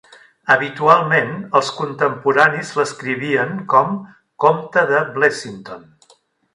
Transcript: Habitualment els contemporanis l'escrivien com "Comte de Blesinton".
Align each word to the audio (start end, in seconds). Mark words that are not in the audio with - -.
Habitualment 0.53 1.29
els 1.59 1.69
contemporanis 1.81 2.73
l'escrivien 2.81 3.55
com 3.75 3.95
"Comte 4.47 4.89
de 4.95 5.07
Blesinton". 5.15 5.91